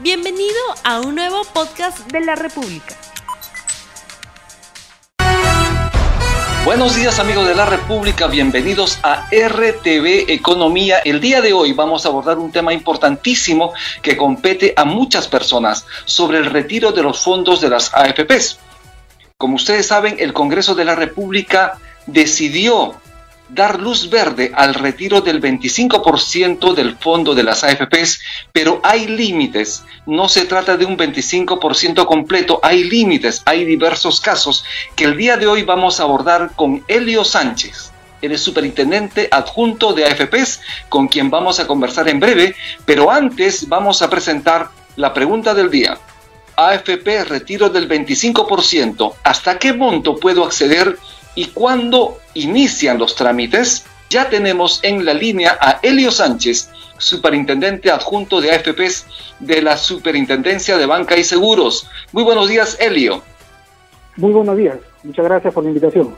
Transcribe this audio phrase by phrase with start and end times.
[0.00, 0.54] Bienvenido
[0.84, 2.96] a un nuevo podcast de la República.
[6.64, 10.98] Buenos días amigos de la República, bienvenidos a RTV Economía.
[10.98, 15.84] El día de hoy vamos a abordar un tema importantísimo que compete a muchas personas
[16.04, 18.60] sobre el retiro de los fondos de las AFPs.
[19.36, 22.94] Como ustedes saben, el Congreso de la República decidió
[23.48, 28.20] dar luz verde al retiro del 25% del fondo de las AFPs,
[28.52, 29.84] pero hay límites.
[30.06, 35.36] No se trata de un 25% completo, hay límites, hay diversos casos que el día
[35.36, 37.92] de hoy vamos a abordar con Elio Sánchez.
[38.20, 42.54] Él es superintendente adjunto de AFPs, con quien vamos a conversar en breve,
[42.84, 45.98] pero antes vamos a presentar la pregunta del día.
[46.56, 50.98] AFP retiro del 25%, ¿hasta qué monto puedo acceder
[51.38, 53.86] y cuándo inician los trámites?
[54.10, 59.06] Ya tenemos en la línea a Elio Sánchez, superintendente adjunto de AFPs
[59.38, 61.88] de la Superintendencia de Banca y Seguros.
[62.10, 63.22] Muy buenos días, Elio.
[64.16, 64.78] Muy buenos días.
[65.04, 66.16] Muchas gracias por la invitación.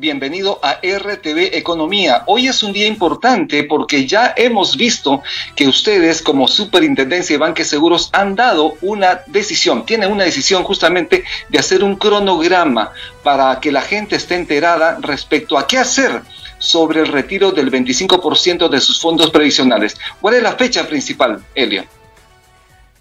[0.00, 2.22] Bienvenido a RTV Economía.
[2.26, 5.22] Hoy es un día importante porque ya hemos visto
[5.56, 11.24] que ustedes como Superintendencia de Banques Seguros han dado una decisión, tienen una decisión justamente
[11.48, 12.92] de hacer un cronograma
[13.24, 16.22] para que la gente esté enterada respecto a qué hacer
[16.58, 19.96] sobre el retiro del 25% de sus fondos previsionales.
[20.20, 21.97] ¿Cuál es la fecha principal, Elio?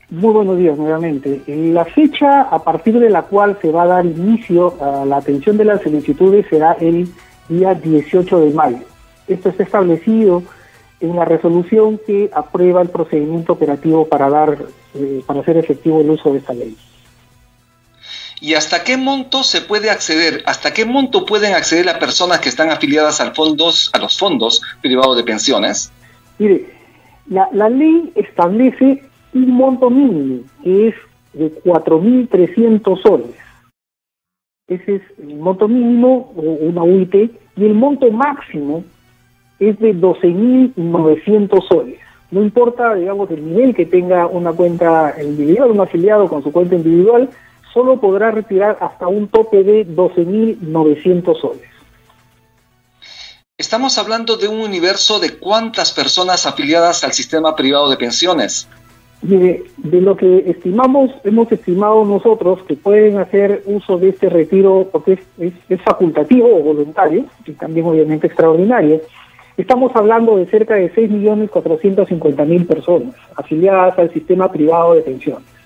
[0.09, 1.41] Muy buenos días nuevamente.
[1.47, 5.57] La fecha a partir de la cual se va a dar inicio a la atención
[5.57, 7.09] de las solicitudes será el
[7.49, 8.79] día 18 de mayo.
[9.27, 10.43] Esto está establecido
[11.01, 14.57] en la resolución que aprueba el procedimiento operativo para dar
[14.95, 16.77] eh, para hacer efectivo el uso de esta ley.
[18.39, 20.41] ¿Y hasta qué monto se puede acceder?
[20.45, 24.61] ¿Hasta qué monto pueden acceder las personas que están afiliadas al fondos, a los fondos
[24.81, 25.91] privados de pensiones?
[26.39, 26.73] Mire,
[27.27, 30.95] la, la ley establece un monto mínimo, que es
[31.33, 33.35] de 4.300 soles.
[34.67, 37.15] Ese es el monto mínimo, o una UIT,
[37.55, 38.83] y el monto máximo
[39.59, 41.99] es de 12.900 soles.
[42.29, 46.75] No importa, digamos, el nivel que tenga una cuenta individual, un afiliado con su cuenta
[46.75, 47.29] individual,
[47.73, 51.69] solo podrá retirar hasta un tope de 12.900 soles.
[53.57, 58.67] Estamos hablando de un universo de cuántas personas afiliadas al sistema privado de pensiones.
[59.21, 64.89] De, de, lo que estimamos, hemos estimado nosotros que pueden hacer uso de este retiro
[64.91, 69.01] porque es, facultativo o voluntario y también obviamente extraordinario.
[69.57, 75.56] Estamos hablando de cerca de 6.450.000 personas afiliadas al sistema privado de pensiones.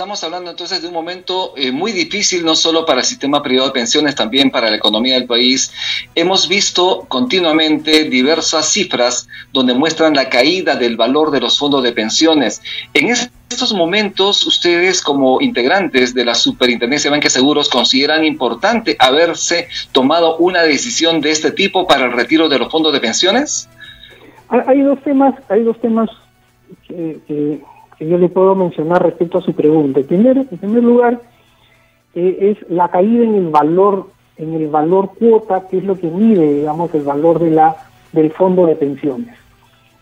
[0.00, 3.68] Estamos hablando entonces de un momento eh, muy difícil, no solo para el sistema privado
[3.68, 5.74] de pensiones, también para la economía del país.
[6.14, 11.92] Hemos visto continuamente diversas cifras donde muestran la caída del valor de los fondos de
[11.92, 12.62] pensiones.
[12.94, 19.68] En estos momentos, ustedes como integrantes de la Superintendencia de Banques Seguros consideran importante haberse
[19.92, 23.68] tomado una decisión de este tipo para el retiro de los fondos de pensiones?
[24.48, 26.08] Hay dos temas, hay dos temas
[26.88, 27.60] que
[28.00, 30.00] que yo le puedo mencionar respecto a su pregunta.
[30.00, 31.20] En primer, lugar,
[32.14, 34.06] eh, es la caída en el valor
[34.38, 37.76] en el valor cuota, que es lo que mide, digamos, el valor de la
[38.14, 39.36] del fondo de pensiones.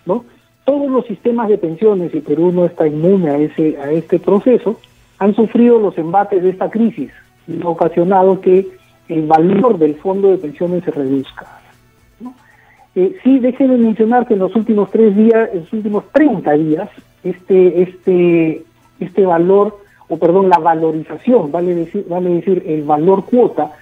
[0.06, 0.24] ¿no?
[0.64, 4.78] Todos los sistemas de pensiones, y Perú no está inmune a, ese, a este proceso,
[5.18, 7.10] han sufrido los embates de esta crisis
[7.48, 8.64] y ha ocasionado que
[9.08, 11.58] el valor del fondo de pensiones se reduzca.
[12.94, 16.88] Eh, sí, déjenme mencionar que en los últimos tres días, en los últimos 30 días,
[17.22, 18.62] este, este,
[19.00, 23.72] este valor, o perdón, la valorización, vale decir, vale decir, el valor cuota,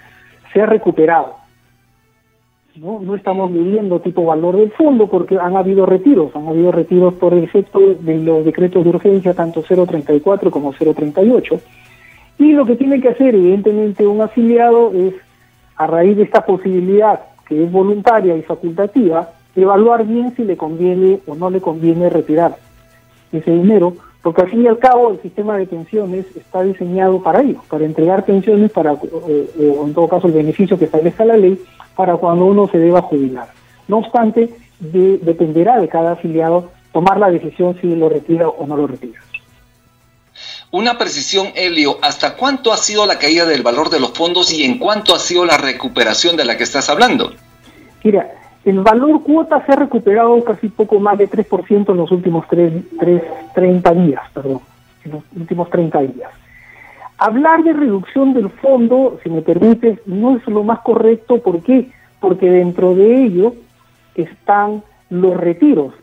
[0.53, 1.35] se ha recuperado.
[2.77, 3.01] ¿no?
[3.01, 7.33] no estamos midiendo tipo valor del fondo porque han habido retiros, han habido retiros por
[7.33, 11.61] efecto de los decretos de urgencia, tanto 034 como 038.
[12.39, 15.15] Y lo que tiene que hacer, evidentemente, un afiliado es,
[15.77, 21.21] a raíz de esta posibilidad que es voluntaria y facultativa, evaluar bien si le conviene
[21.27, 22.57] o no le conviene retirar
[23.33, 27.43] ese dinero, porque al fin y al cabo el sistema de pensiones está diseñado para
[27.43, 31.61] ello, para entregar pensiones, para, o en todo caso el beneficio que establezca la ley,
[31.95, 33.49] para cuando uno se deba jubilar.
[33.89, 34.51] No obstante,
[34.81, 39.21] dependerá de cada afiliado tomar la decisión si lo retira o no lo retira.
[40.71, 44.65] Una precisión, Helio, ¿hasta cuánto ha sido la caída del valor de los fondos y
[44.65, 47.33] en cuánto ha sido la recuperación de la que estás hablando?
[48.03, 48.31] Mira,
[48.67, 52.73] el valor cuota se ha recuperado casi poco más de 3% en los últimos 3,
[52.99, 53.23] 3,
[53.55, 54.61] 30 días, perdón,
[55.05, 56.31] en los últimos 30 días.
[57.17, 61.41] Hablar de reducción del fondo, si me permites, no es lo más correcto.
[61.41, 61.91] ¿Por qué?
[62.21, 63.55] Porque dentro de ello
[64.17, 65.95] están los retiros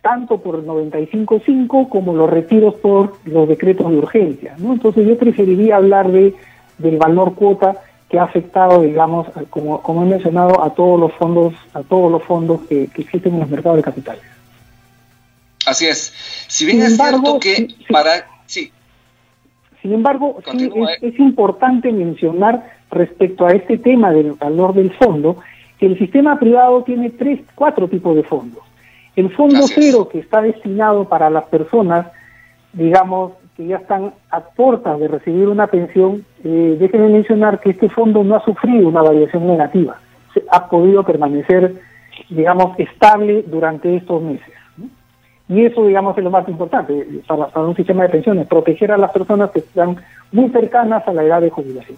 [0.00, 4.54] tanto por el 95.5 como los retiros por los decretos de urgencia.
[4.56, 6.32] Entonces yo preferiría hablar de
[6.78, 7.76] del valor cuota
[8.08, 12.22] que ha afectado, digamos, como, como he mencionado, a todos los fondos, a todos los
[12.22, 14.22] fondos que, existen en los mercados de capitales.
[15.66, 16.12] Así es.
[16.46, 18.70] Si bien es cierto que para sí.
[19.82, 25.38] Sin embargo, es, es, importante mencionar respecto a este tema del valor del fondo
[25.78, 28.62] que el sistema privado tiene tres, cuatro tipos de fondos.
[29.14, 32.06] El fondo cero, que está destinado para las personas,
[32.72, 37.88] digamos, que ya están a puertas de recibir una pensión, eh, déjenme mencionar que este
[37.88, 39.96] fondo no ha sufrido una variación negativa,
[40.52, 41.74] ha podido permanecer,
[42.28, 44.52] digamos, estable durante estos meses.
[45.48, 48.98] Y eso, digamos, es lo más importante para, para un sistema de pensiones, proteger a
[48.98, 49.96] las personas que están
[50.32, 51.96] muy cercanas a la edad de jubilación.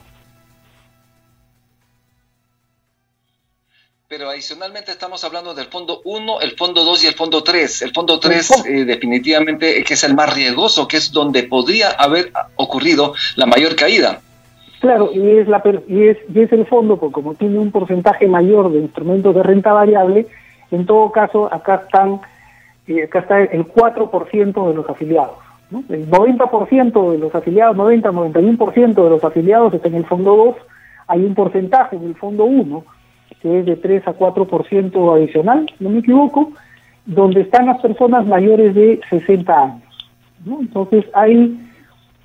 [4.11, 7.83] Pero adicionalmente estamos hablando del fondo 1, el fondo 2 y el fondo 3.
[7.83, 12.33] El fondo 3 eh, definitivamente que es el más riesgoso, que es donde podría haber
[12.57, 14.21] ocurrido la mayor caída.
[14.81, 18.27] Claro, y es, la, y es, y es el fondo, porque como tiene un porcentaje
[18.27, 20.27] mayor de instrumentos de renta variable,
[20.71, 22.23] en todo caso acá están
[22.87, 25.37] eh, acá está el 4% de los afiliados.
[25.91, 30.57] El 90% de los afiliados, 90-91% de los afiliados está en el fondo 2,
[31.09, 32.98] hay un porcentaje en el fondo 1
[33.41, 36.53] que es de 3 a 4% adicional, no me equivoco,
[37.07, 39.83] donde están las personas mayores de 60 años.
[40.47, 41.59] Entonces hay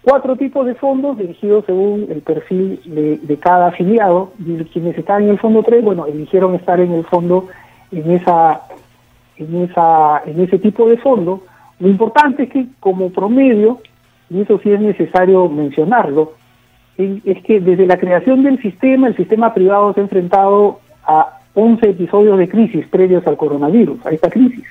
[0.01, 5.29] cuatro tipos de fondos dirigidos según el perfil de, cada afiliado y quienes están en
[5.29, 7.47] el fondo 3, bueno, eligieron estar en el fondo
[7.91, 8.61] en esa
[9.37, 11.41] en esa en ese tipo de fondo.
[11.79, 13.79] Lo importante es que como promedio,
[14.29, 16.33] y eso sí es necesario mencionarlo,
[16.97, 21.89] es que desde la creación del sistema, el sistema privado se ha enfrentado a 11
[21.89, 24.65] episodios de crisis previos al coronavirus, a esta crisis.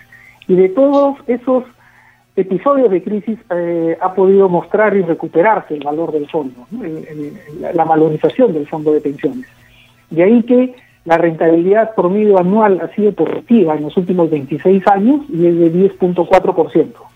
[0.49, 1.65] Y de todos esos
[2.35, 6.67] episodios de crisis eh, ha podido mostrar y recuperarse el valor del fondo,
[7.75, 9.47] la valorización del fondo de pensiones.
[10.11, 10.75] De ahí que
[11.05, 15.73] la rentabilidad promedio anual ha sido positiva en los últimos 26 años y es de
[15.73, 17.12] 10.4%.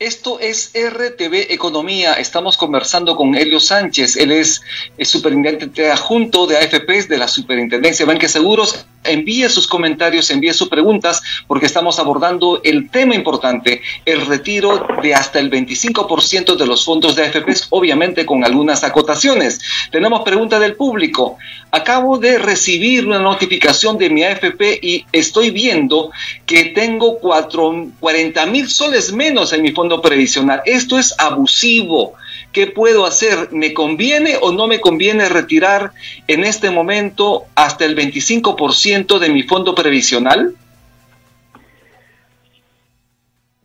[0.00, 2.14] Esto es RTV Economía.
[2.14, 4.16] Estamos conversando con Helio Sánchez.
[4.16, 4.60] Él es,
[5.02, 8.86] superintendente adjunto de AFPs de la Superintendencia de Banques Seguros.
[9.04, 15.14] Envíe sus comentarios, envíe sus preguntas, porque estamos abordando el tema importante, el retiro de
[15.14, 19.60] hasta el 25% de los fondos de AFPs, obviamente con algunas acotaciones.
[19.90, 21.38] Tenemos pregunta del público.
[21.70, 26.10] Acabo de recibir una notificación de mi AFP y estoy viendo
[26.46, 30.62] que tengo 40 mil soles menos en mi fondo previsional.
[30.64, 32.14] Esto es abusivo.
[32.52, 33.52] ¿Qué puedo hacer?
[33.52, 35.92] ¿Me conviene o no me conviene retirar
[36.28, 40.54] en este momento hasta el 25% de mi fondo previsional?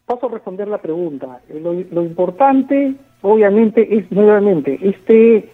[0.05, 1.39] Paso a responder la pregunta.
[1.61, 5.51] Lo, importante, obviamente, es nuevamente, este,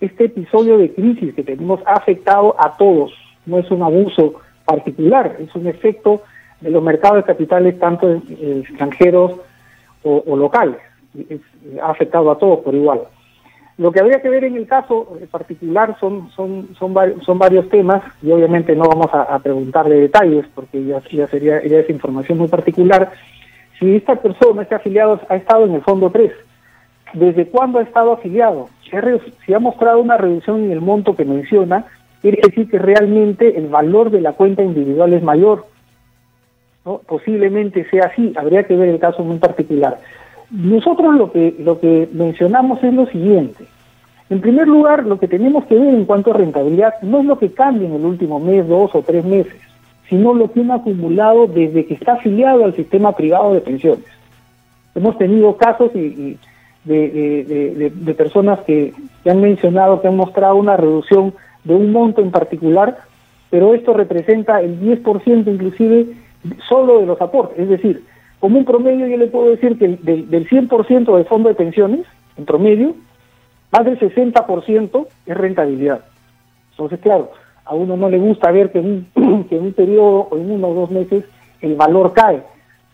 [0.00, 3.12] este episodio de crisis que tenemos ha afectado a todos.
[3.46, 6.22] No es un abuso particular, es un efecto
[6.60, 9.40] de los mercados de capitales, tanto extranjeros
[10.02, 10.78] o, locales.
[11.82, 13.02] Ha afectado a todos por igual.
[13.78, 18.02] Lo que habría que ver en el caso particular son, son, son, son varios temas
[18.22, 22.38] y obviamente no vamos a, preguntar de detalles porque ya, ya sería ya es información
[22.38, 23.10] muy particular.
[23.78, 26.30] Si esta persona, este afiliado, ha estado en el fondo 3,
[27.14, 28.68] ¿desde cuándo ha estado afiliado?
[29.46, 31.86] Si ha mostrado una reducción en el monto que menciona,
[32.20, 35.64] quiere decir que realmente el valor de la cuenta individual es mayor
[36.82, 39.98] Posiblemente sea así, habría que ver el caso muy particular.
[40.50, 43.64] Nosotros lo que, lo que mencionamos es lo siguiente.
[44.30, 47.38] En primer lugar, lo que tenemos que ver en cuanto a rentabilidad no es lo
[47.38, 49.56] que cambia en el último mes, dos o tres meses,
[50.08, 54.04] sino lo que ha acumulado desde que está afiliado al sistema privado de pensiones.
[54.94, 56.36] Hemos tenido casos y,
[56.84, 58.92] de, personas que,
[59.22, 62.98] que han mencionado que han mostrado una reducción de un monto en particular,
[63.50, 66.06] pero esto representa el 10% inclusive
[66.68, 67.58] solo de los aportes.
[67.58, 68.02] Es decir,
[68.40, 72.06] como un promedio yo le puedo decir que del, del 100% del fondo de pensiones,
[72.36, 72.94] en promedio,
[73.70, 76.00] más del 60% es rentabilidad.
[76.72, 77.30] Entonces, claro,
[77.64, 80.50] a uno no le gusta ver que en, un, que en un periodo o en
[80.50, 81.24] uno o dos meses
[81.60, 82.42] el valor cae,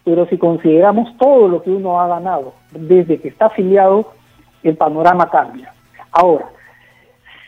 [0.05, 4.12] pero si consideramos todo lo que uno ha ganado desde que está afiliado,
[4.62, 5.73] el panorama cambia.
[6.11, 6.47] Ahora,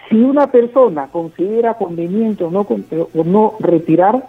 [0.08, 4.26] si una persona considera conveniente o no, o no retirar,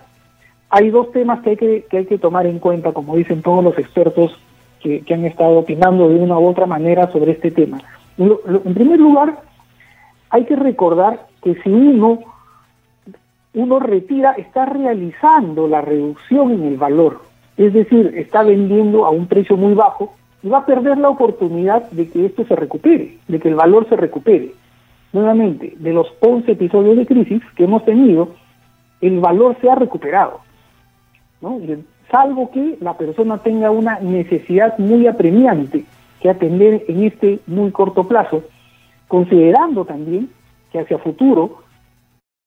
[0.69, 3.77] hay dos temas que hay que, hay que tomar en cuenta, como dicen todos los
[3.77, 4.37] expertos
[4.81, 7.79] que, han estado opinando de una u otra manera sobre este tema.
[8.17, 9.41] en primer lugar,
[10.29, 12.19] hay que recordar que si uno
[13.53, 17.21] uno retira, está realizando la reducción en el valor.
[17.57, 21.89] Es decir, está vendiendo a un precio muy bajo y va a perder la oportunidad
[21.91, 24.51] de que esto se recupere, de que el valor se recupere.
[25.11, 28.29] Nuevamente, de los 11 episodios de crisis que hemos tenido,
[29.01, 30.41] el valor se ha recuperado.
[31.41, 31.59] ¿No?
[32.11, 35.85] Salvo que la persona tenga una necesidad muy apremiante
[36.21, 38.43] que atender en este muy corto plazo,
[39.07, 40.29] considerando también
[40.71, 41.63] que hacia futuro,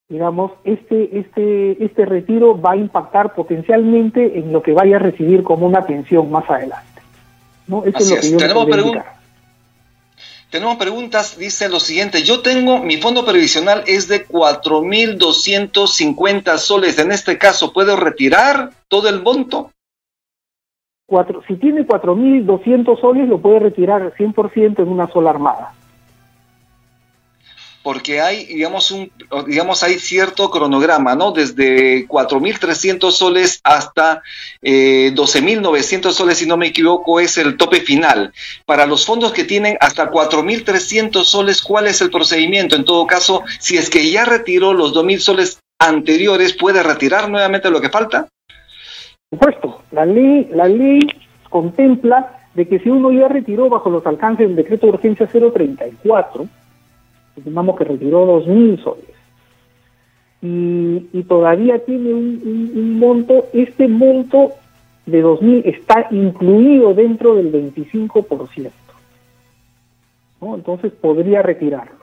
[0.08, 5.42] digamos, este, este, este retiro va a impactar potencialmente en lo que vaya a recibir
[5.42, 7.00] como una pensión más adelante.
[7.66, 7.84] ¿no?
[7.84, 8.66] Eso es lo que yo Tenemos.
[10.52, 17.10] Tenemos preguntas, dice lo siguiente, yo tengo, mi fondo previsional es de 4.250 soles, en
[17.10, 19.70] este caso, ¿puedo retirar todo el monto?
[21.06, 25.72] Cuatro, si tiene 4.200 soles, lo puede retirar 100% en una sola armada
[27.82, 29.10] porque hay, digamos, un,
[29.46, 31.32] digamos, hay cierto cronograma, ¿no?
[31.32, 34.22] Desde 4.300 soles hasta
[34.62, 38.32] eh, 12.900 soles, si no me equivoco, es el tope final.
[38.66, 42.76] Para los fondos que tienen hasta 4.300 soles, ¿cuál es el procedimiento?
[42.76, 47.70] En todo caso, si es que ya retiró los 2.000 soles anteriores, ¿puede retirar nuevamente
[47.70, 48.28] lo que falta?
[49.30, 51.00] Por supuesto, la ley, la ley
[51.48, 56.46] contempla de que si uno ya retiró bajo los alcances del decreto de urgencia 034,
[57.36, 59.04] estimamos que retiró 2.000 soles.
[60.42, 64.52] Y, y, todavía tiene un, monto, este monto
[65.06, 68.70] de 2.000 está incluido dentro del 25%.
[70.40, 70.54] ¿no?
[70.56, 72.02] Entonces podría retirarlo.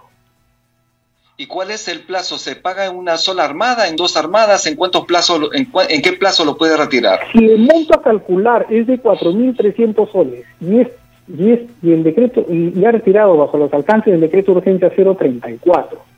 [1.35, 2.37] ¿Y cuál es el plazo?
[2.37, 4.67] ¿Se paga en una sola armada, en dos armadas?
[4.67, 7.19] ¿En cuántos plazos, en, en qué plazo lo puede retirar?
[7.31, 10.89] Si el monto a calcular es de 4.300 soles y es
[11.37, 14.89] y, es, y el decreto y, ha retirado bajo los alcances del decreto de urgencia
[14.89, 16.09] 034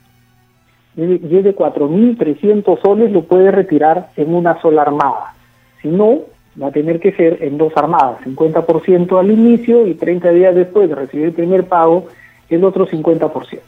[0.96, 1.02] y
[1.36, 5.34] es de 4.300 soles lo puede retirar en una sola armada.
[5.80, 6.20] Si no,
[6.60, 10.88] va a tener que ser en dos armadas, 50% al inicio y 30 días después
[10.88, 12.08] de recibir el primer pago,
[12.50, 13.60] el otro 50%.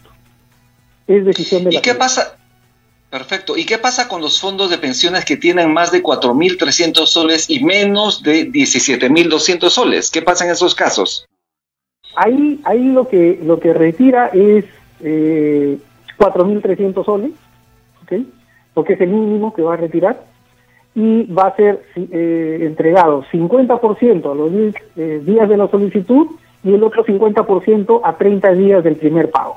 [1.07, 1.79] Es decisión de la...
[1.79, 2.37] ¿Y qué pasa?
[3.09, 3.57] Perfecto.
[3.57, 7.65] ¿Y qué pasa con los fondos de pensiones que tienen más de 4.300 soles y
[7.65, 10.11] menos de 17.200 soles?
[10.11, 11.27] ¿Qué pasa en esos casos?
[12.17, 14.65] Ahí, ahí lo que lo que retira es
[15.01, 15.79] eh,
[16.19, 17.33] 4.300 soles,
[18.03, 18.27] ¿okay?
[18.73, 20.23] porque es el mínimo que va a retirar,
[20.95, 26.29] y va a ser eh, entregado 50% a los 10 eh, días de la solicitud
[26.63, 29.57] y el otro 50% a 30 días del primer pago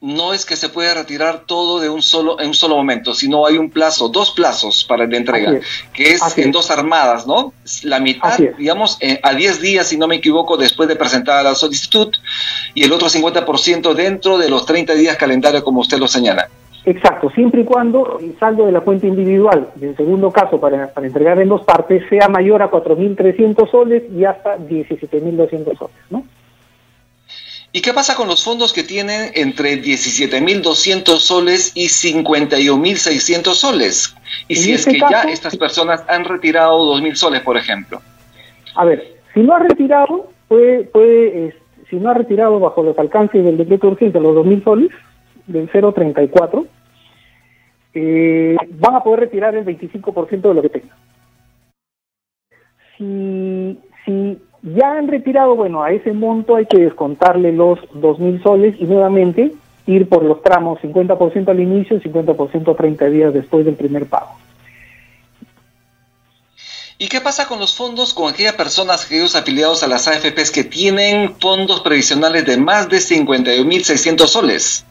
[0.00, 3.46] no es que se pueda retirar todo de un solo en un solo momento, sino
[3.46, 5.60] hay un plazo, dos plazos para la entrega,
[5.92, 7.52] que es en dos armadas, ¿no?
[7.82, 11.54] La mitad, digamos, eh, a 10 días, si no me equivoco, después de presentar la
[11.54, 12.08] solicitud,
[12.74, 16.48] y el otro 50% dentro de los 30 días calendario, como usted lo señala.
[16.86, 21.06] Exacto, siempre y cuando el saldo de la cuenta individual del segundo caso para, para
[21.06, 26.24] entregar en dos partes sea mayor a 4.300 soles y hasta 17.200 soles, ¿no?
[27.72, 34.16] ¿Y qué pasa con los fondos que tienen entre 17.200 soles y 51.600 soles?
[34.48, 38.00] Y si es este que ya estas personas han retirado 2.000 soles, por ejemplo.
[38.74, 41.54] A ver, si no ha retirado, puede, puede
[41.88, 44.90] si no ha retirado bajo los alcances del decreto de urgencia los 2.000 soles,
[45.46, 46.66] del 034,
[47.94, 50.96] eh, van a poder retirar el 25% de lo que tengan.
[52.96, 58.74] Si, si ya han retirado, bueno, a ese monto hay que descontarle los 2.000 soles
[58.78, 59.52] y nuevamente
[59.86, 64.36] ir por los tramos, 50% al inicio y 50% 30 días después del primer pago.
[66.98, 70.64] ¿Y qué pasa con los fondos, con aquellas personas, aquellos afiliados a las AFPs que
[70.64, 74.84] tienen fondos previsionales de más de 51.600 soles?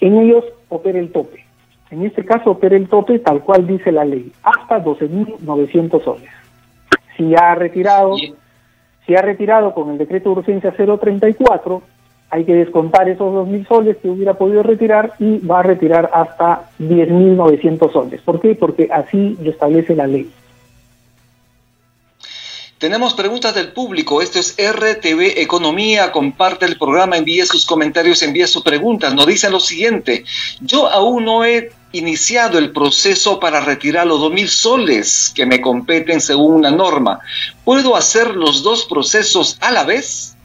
[0.00, 1.46] En ellos opera el tope.
[1.92, 6.30] En este caso opera el tope tal cual dice la ley, hasta 12.900 soles.
[7.16, 8.16] Si ha retirado
[9.10, 11.82] si ha retirado con el decreto de urgencia 034,
[12.30, 16.70] hay que descontar esos 2.000 soles que hubiera podido retirar y va a retirar hasta
[16.78, 18.20] 10.900 soles.
[18.20, 18.54] ¿Por qué?
[18.54, 20.30] Porque así lo establece la ley.
[22.78, 24.22] Tenemos preguntas del público.
[24.22, 26.12] Esto es RTV Economía.
[26.12, 29.12] Comparte el programa, envíe sus comentarios, envíe sus preguntas.
[29.12, 30.24] Nos dice lo siguiente.
[30.60, 36.20] Yo aún no he iniciado el proceso para retirar los 2.000 soles que me competen
[36.20, 37.20] según una norma.
[37.64, 40.36] ¿Puedo hacer los dos procesos a la vez?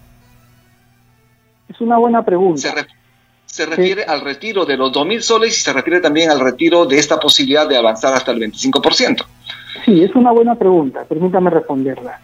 [1.70, 2.74] Es una buena pregunta.
[3.46, 6.98] Se, refiere al retiro de los 2.000 soles y se refiere también al retiro de
[6.98, 9.26] esta posibilidad de avanzar hasta el 25%.
[9.86, 12.20] Sí, es una buena pregunta, permítame responderla.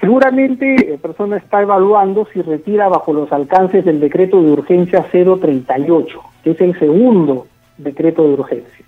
[0.00, 6.20] Seguramente la persona está evaluando si retira bajo los alcances del decreto de urgencia 038,
[6.42, 7.46] que es el segundo
[7.82, 8.86] decreto de urgencia.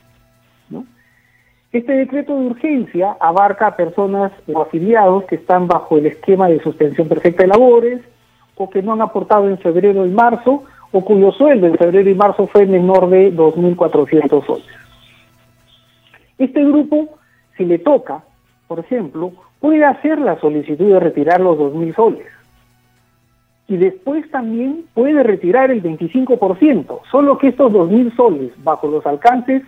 [1.72, 6.60] Este decreto de urgencia abarca a personas o afiliados que están bajo el esquema de
[6.60, 8.00] suspensión perfecta de labores
[8.54, 12.14] o que no han aportado en febrero y marzo o cuyo sueldo en febrero y
[12.14, 14.66] marzo fue menor de 2.400 soles.
[16.38, 17.18] Este grupo,
[17.56, 18.22] si le toca,
[18.68, 22.26] por ejemplo, puede hacer la solicitud de retirar los 2.000 soles.
[23.66, 29.62] Y después también puede retirar el 25%, solo que estos 2.000 soles bajo los alcances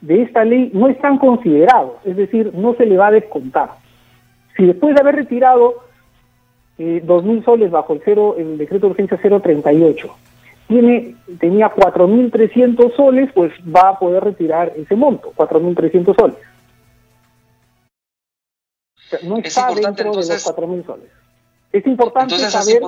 [0.00, 3.70] de esta ley no están considerados, es decir, no se le va a descontar.
[4.56, 5.84] Si después de haber retirado
[6.78, 10.16] eh, 2.000 soles bajo el, cero, el decreto de urgencia 038,
[10.66, 16.36] tiene, tenía 4.300 soles, pues va a poder retirar ese monto, 4.300 soles.
[19.24, 21.10] no está dentro de los 4.000 soles.
[21.72, 22.82] Es importante saber,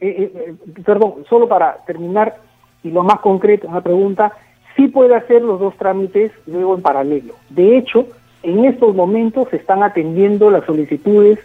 [0.00, 2.36] eh, eh, perdón, solo para terminar
[2.82, 4.32] y lo más concreto, una pregunta,
[4.76, 7.34] sí puede hacer los dos trámites luego en paralelo.
[7.50, 8.06] De hecho,
[8.42, 11.38] en estos momentos se están atendiendo las solicitudes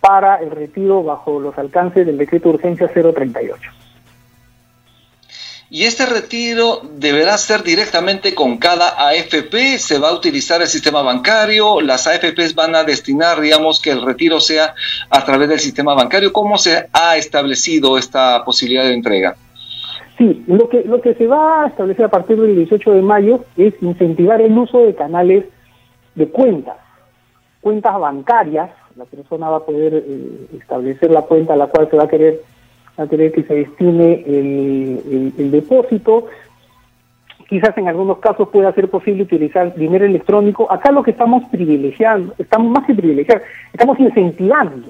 [0.00, 3.83] para el retiro bajo los alcances del decreto de urgencia 038.
[5.74, 9.76] ¿Y este retiro deberá ser directamente con cada AFP?
[9.78, 11.80] ¿Se va a utilizar el sistema bancario?
[11.80, 14.72] ¿Las AFPs van a destinar, digamos, que el retiro sea
[15.10, 16.32] a través del sistema bancario?
[16.32, 19.34] ¿Cómo se ha establecido esta posibilidad de entrega?
[20.16, 23.44] Sí, lo que, lo que se va a establecer a partir del 18 de mayo
[23.56, 25.44] es incentivar el uso de canales
[26.14, 26.76] de cuentas,
[27.60, 28.70] cuentas bancarias.
[28.94, 32.08] La persona va a poder eh, establecer la cuenta a la cual se va a
[32.08, 32.42] querer,
[32.96, 36.26] a querer que se destine el, depósito.
[37.48, 40.70] Quizás en algunos casos pueda ser posible utilizar dinero electrónico.
[40.72, 44.88] Acá lo que estamos privilegiando, estamos más que privilegiar, estamos incentivando,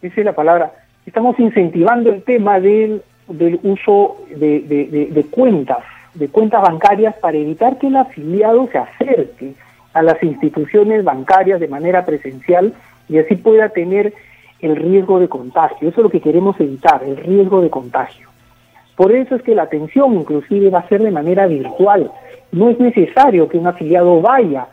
[0.00, 0.72] esa es la palabra,
[1.04, 5.78] estamos incentivando el tema del del uso de, cuentas,
[6.14, 9.54] de cuentas bancarias para evitar que el afiliado se acerque
[9.92, 12.74] a las instituciones bancarias de manera presencial
[13.08, 14.12] y así pueda tener
[14.64, 15.88] el riesgo de contagio.
[15.88, 18.28] Eso es lo que queremos evitar, el riesgo de contagio.
[18.96, 22.10] Por eso es que la atención inclusive va a ser de manera virtual.
[22.52, 24.68] No es necesario que un afiliado vaya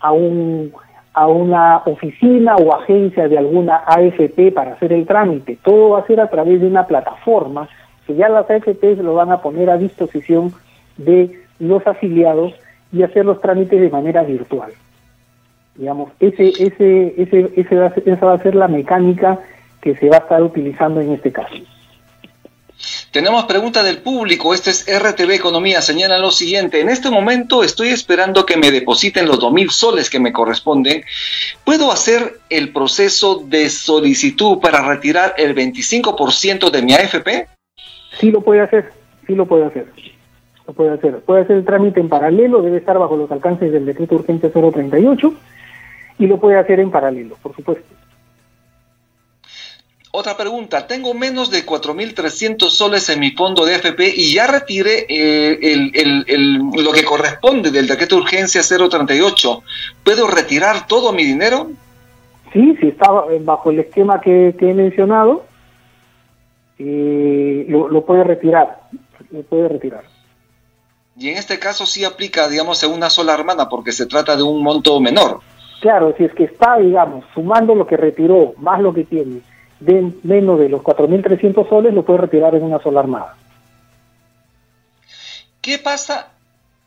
[0.00, 0.72] a, un,
[1.14, 5.58] a una oficina o agencia de alguna AFP para hacer el trámite.
[5.62, 7.68] Todo va a ser a través de una plataforma
[8.16, 10.52] ya las AFPs lo van a poner a disposición
[10.96, 12.52] de los afiliados
[12.92, 14.72] y hacer los trámites de manera virtual.
[15.80, 19.40] Digamos, ese, ese, ese, ese va a ser, esa va a ser la mecánica
[19.80, 21.54] que se va a estar utilizando en este caso.
[23.10, 24.52] Tenemos pregunta del público.
[24.52, 25.80] Este es RTV Economía.
[25.80, 26.82] Señala lo siguiente.
[26.82, 31.02] En este momento estoy esperando que me depositen los 2.000 soles que me corresponden.
[31.64, 37.48] ¿Puedo hacer el proceso de solicitud para retirar el 25% de mi AFP?
[38.20, 38.90] sí lo puede hacer,
[39.26, 39.86] sí lo puede hacer.
[40.66, 41.20] Lo puede hacer.
[41.20, 45.32] Puede hacer el trámite en paralelo, debe estar bajo los alcances del decreto urgente 038
[46.20, 47.92] y lo puede hacer en paralelo, por supuesto.
[50.12, 55.06] Otra pregunta, tengo menos de 4.300 soles en mi fondo de AFP y ya retiré
[55.08, 55.58] eh,
[56.74, 59.62] lo que corresponde del decreto de urgencia 038.
[60.04, 61.70] ¿Puedo retirar todo mi dinero?
[62.52, 65.44] Sí, si está bajo el esquema que he mencionado,
[66.82, 68.80] eh, lo, puede retirar,
[69.30, 70.04] lo puede retirar.
[71.16, 74.42] Y en este caso sí aplica, digamos, en una sola hermana, porque se trata de
[74.42, 75.40] un monto menor.
[75.80, 79.40] Claro, si es que está, digamos, sumando lo que retiró, más lo que tiene,
[79.80, 83.34] de menos de los 4.300 soles, lo puede retirar en una sola armada.
[85.62, 86.32] ¿Qué pasa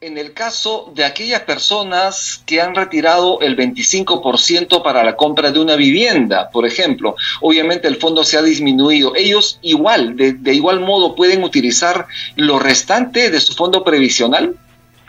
[0.04, 5.62] en el caso de aquellas personas que han retirado el 25% para la compra de
[5.62, 9.16] una vivienda, por ejemplo, obviamente el fondo se ha disminuido.
[9.16, 14.56] Ellos igual, de, igual modo, pueden utilizar lo restante de su fondo previsional.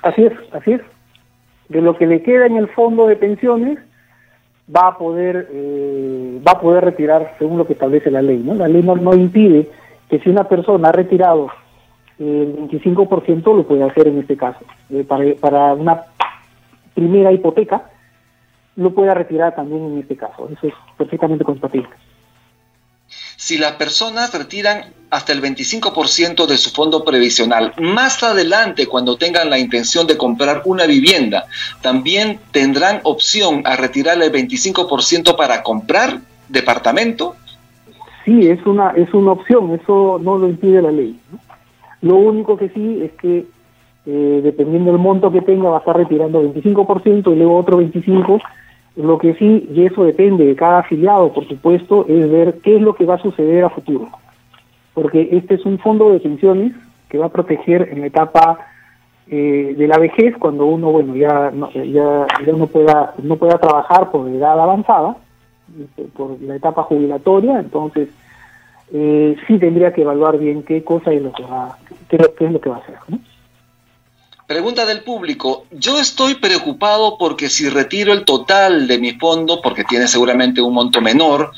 [0.03, 0.81] Así es, así es.
[1.69, 3.79] De lo que le queda en el fondo de pensiones
[4.75, 8.39] va a poder eh, va a poder retirar según lo que establece la ley.
[8.39, 8.55] ¿no?
[8.55, 9.69] La ley no, no impide
[10.09, 11.51] que si una persona ha retirado
[12.19, 14.61] el 25% lo puede hacer en este caso.
[14.91, 16.03] Eh, para, una
[16.95, 17.91] primera hipoteca,
[18.77, 20.49] lo puede retirar también en este caso.
[20.51, 21.89] Eso es perfectamente compatible.
[23.45, 29.51] Si las personas retiran hasta el 25% de su fondo previsional, más adelante cuando tengan
[29.51, 31.45] la intención de comprar una vivienda,
[31.83, 37.37] ¿también tendrán opción a retirar el 25% para comprar departamento?
[38.25, 41.21] Sí, es una, es una opción, eso no lo impide la ley.
[42.01, 43.45] Lo único que sí es que
[44.07, 48.41] eh, dependiendo del monto que tenga va a estar retirando 25% y luego otro 25%.
[48.97, 52.83] Lo que sí, y eso depende de cada afiliado, por supuesto, es ver qué es
[52.83, 54.09] lo que va a suceder a futuro.
[54.93, 56.73] Porque este es un fondo de pensiones
[57.09, 58.59] que va a proteger en la etapa
[59.27, 63.59] eh, de la vejez cuando uno, bueno, ya no, ya, ya no pueda no pueda
[63.59, 65.17] trabajar por edad avanzada,
[66.15, 68.11] por la etapa jubilatoria, entonces
[68.93, 71.79] eh, sí tendría que evaluar bien qué cosa es lo que va,
[72.09, 72.97] qué, es lo que va a hacer.
[74.47, 75.65] Pregunta del público.
[75.71, 80.75] Yo estoy preocupado porque si retiro el total de mi fondo, porque tiene seguramente un
[80.75, 81.53] monto menor,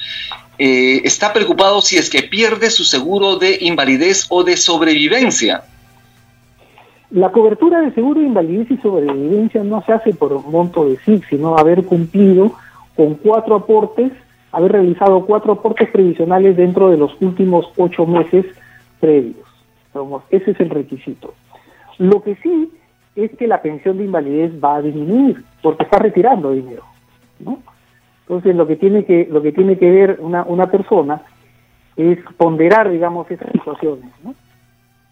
[0.56, 5.64] eh, está preocupado si es que pierde su seguro de invalidez o de sobrevivencia.
[7.10, 10.96] La cobertura de seguro de invalidez y sobrevivencia no se hace por un monto de
[10.98, 12.52] SIC, sino haber cumplido
[12.94, 14.12] con cuatro aportes,
[14.52, 18.46] haber realizado cuatro aportes previsionales dentro de los últimos ocho meses
[19.00, 19.44] previos.
[20.30, 21.34] ese es el requisito.
[21.98, 22.70] Lo que sí
[23.14, 26.82] es que la pensión de invalidez va a disminuir porque está retirando dinero,
[27.40, 27.58] ¿no?
[28.22, 31.22] Entonces lo que tiene que lo que tiene que ver una, una persona
[31.96, 34.34] es ponderar, digamos, esas situaciones, ¿no?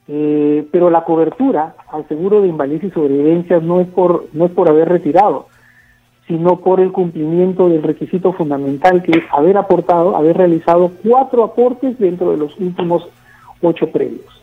[0.06, 4.50] Eh, pero la cobertura al seguro de invalidez y sobrevivencia no es por no es
[4.50, 5.46] por haber retirado,
[6.26, 11.98] sino por el cumplimiento del requisito fundamental que es haber aportado, haber realizado cuatro aportes
[11.98, 13.08] dentro de los últimos
[13.62, 14.33] ocho previos.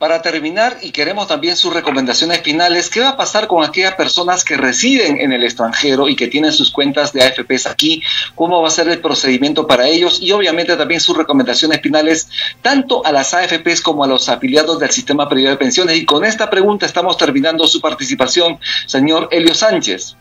[0.00, 4.46] Para terminar, y queremos también sus recomendaciones finales, ¿qué va a pasar con aquellas personas
[4.46, 8.02] que residen en el extranjero y que tienen sus cuentas de AFPs aquí?
[8.34, 10.18] ¿Cómo va a ser el procedimiento para ellos?
[10.22, 12.30] Y obviamente también sus recomendaciones finales,
[12.62, 15.98] tanto a las AFPs como a los afiliados del sistema privado de pensiones.
[15.98, 20.16] Y con esta pregunta estamos terminando su participación, señor Elio Sánchez.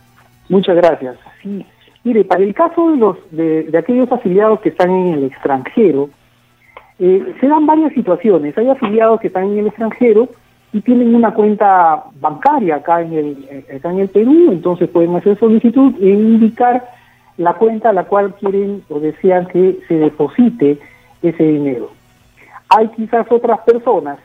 [0.49, 1.15] Muchas gracias.
[1.41, 1.65] Sí.
[2.03, 6.09] Mire, para el caso de, los, de aquellos afiliados que están en el extranjero,
[6.99, 8.57] eh, se dan varias situaciones.
[8.57, 10.27] Hay afiliados que están en el extranjero
[10.73, 15.39] y tienen una cuenta bancaria acá en el, acá en el Perú, entonces pueden hacer
[15.39, 16.87] solicitud e indicar
[17.37, 20.77] la cuenta a la cual quieren o desean que se deposite
[21.21, 21.89] ese dinero.
[22.69, 24.19] Hay quizás otras personas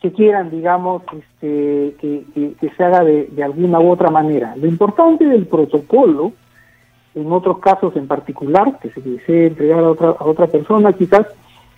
[0.00, 4.54] que quieran, digamos, este, que, se haga de, alguna u otra manera.
[4.56, 6.32] Lo importante del protocolo,
[7.14, 11.26] en otros casos en particular, que se desee entregar a otra, a otra persona, quizás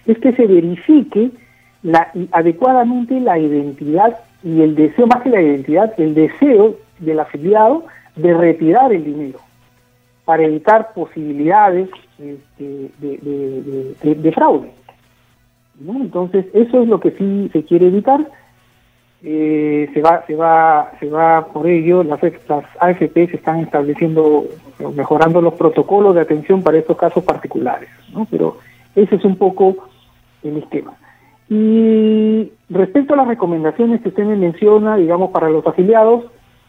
[0.07, 1.31] es que se verifique
[1.83, 7.85] la, adecuadamente la identidad y el deseo, más que la identidad, el deseo del afiliado
[8.17, 9.39] de retirar el dinero
[10.25, 11.89] para evitar posibilidades
[12.19, 12.41] de,
[14.35, 14.71] fraude.
[15.87, 18.27] Entonces, eso es lo que sí se quiere evitar.
[19.23, 24.45] Eh, se va, se va, se va por ello, las, las AFP se están estableciendo,
[24.95, 27.89] mejorando los protocolos de atención para estos casos particulares.
[28.31, 28.59] Pero
[28.95, 29.89] ese es un poco
[30.43, 30.95] el esquema.
[31.49, 36.25] Y respecto a las recomendaciones que usted me menciona, digamos, para los afiliados,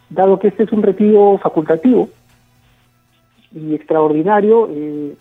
[0.09, 2.09] dado que este es un retiro facultativo
[3.53, 5.15] y extraordinario, eh,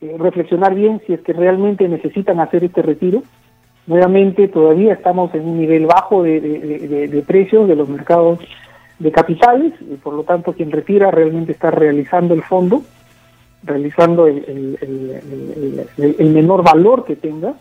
[0.00, 3.22] eh, reflexionar bien si es que realmente necesitan hacer este retiro.
[3.86, 8.40] Nuevamente, todavía estamos en un nivel bajo de, precios de los mercados
[8.98, 12.82] de capitales, y por lo tanto quien retira realmente está realizando el fondo
[13.64, 14.78] realizando el,
[16.18, 17.54] menor valor que tenga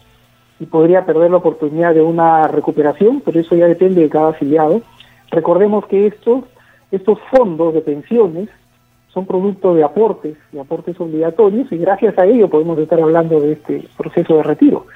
[0.59, 4.81] y podría perder la oportunidad de una recuperación, pero eso ya depende de cada afiliado.
[5.31, 6.43] Recordemos que estos,
[6.91, 8.49] estos fondos de pensiones
[9.13, 13.53] son producto de aportes, de aportes obligatorios, y gracias a ello podemos estar hablando de
[13.53, 14.87] este proceso de retiro.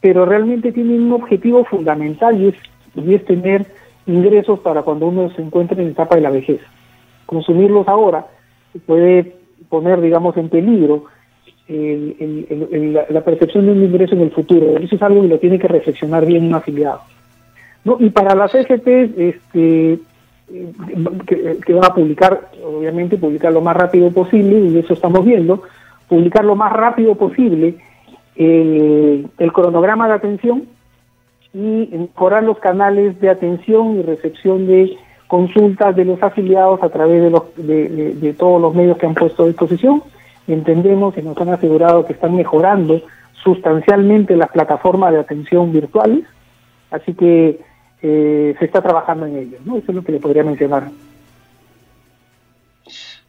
[0.00, 2.54] Pero realmente tienen un objetivo fundamental y es,
[2.94, 3.66] y es tener
[4.06, 6.60] ingresos para cuando uno se encuentre en etapa de la vejez.
[7.26, 8.26] Consumirlos ahora
[8.86, 9.37] puede
[9.68, 11.04] poner, digamos, en peligro
[11.68, 14.78] la percepción de un ingreso en el futuro.
[14.78, 17.02] Eso es algo que lo tiene que reflexionar bien un afiliado.
[17.84, 17.98] ¿no?
[18.00, 19.98] Y para las FP, este,
[21.26, 25.62] que, va a publicar, obviamente, publicar lo más rápido posible, y eso estamos viendo,
[26.08, 27.76] publicar lo más rápido posible
[28.34, 30.64] el, el cronograma de atención
[31.52, 34.96] y mejorar los canales de atención y recepción de
[35.28, 39.44] consultas de los afiliados a través de, los, de, todos los medios que han puesto
[39.44, 40.02] a disposición.
[40.48, 43.00] Entendemos y nos han asegurado que están mejorando
[43.44, 46.24] sustancialmente las plataformas de atención virtuales,
[46.90, 47.60] así que
[48.02, 49.58] eh, se está trabajando en ello.
[49.64, 49.76] ¿no?
[49.76, 50.88] Eso es lo que le podría mencionar.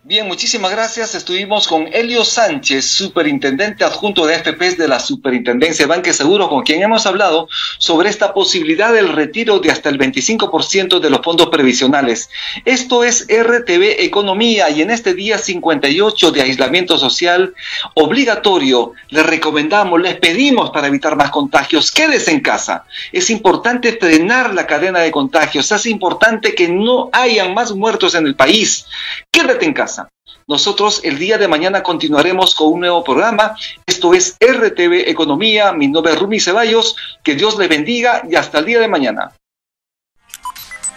[0.09, 1.13] Bien, muchísimas gracias.
[1.13, 6.63] Estuvimos con Elio Sánchez, superintendente adjunto de FPs de la Superintendencia de Banque Seguro, con
[6.63, 11.49] quien hemos hablado sobre esta posibilidad del retiro de hasta el 25% de los fondos
[11.49, 12.31] previsionales.
[12.65, 17.53] Esto es RTV Economía y en este día 58 de aislamiento social
[17.93, 22.85] obligatorio, les recomendamos, les pedimos para evitar más contagios, quédese en casa.
[23.11, 28.25] Es importante frenar la cadena de contagios, es importante que no hayan más muertos en
[28.25, 28.87] el país.
[29.29, 29.98] Quédate en casa.
[30.49, 33.55] Nosotros el día de mañana continuaremos con un nuevo programa.
[33.85, 35.73] Esto es RTV Economía.
[35.73, 36.95] Mi nombre es Rumi Ceballos.
[37.23, 39.31] Que Dios le bendiga y hasta el día de mañana.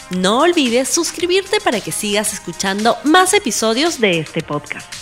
[0.08, 5.01] No olvides suscribirte para que sigas escuchando más episodios de este podcast.